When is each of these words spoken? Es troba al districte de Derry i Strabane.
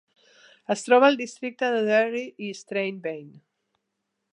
Es 0.75 0.83
troba 0.87 1.07
al 1.13 1.19
districte 1.19 1.71
de 1.77 1.85
Derry 1.91 2.25
i 2.49 2.53
Strabane. 2.65 3.41